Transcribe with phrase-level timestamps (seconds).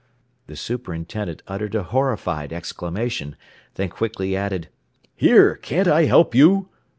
[0.47, 3.35] The superintendent uttered a horrified exclamation,
[3.75, 4.67] then quickly added:
[5.15, 6.69] "Here, can't I help you?"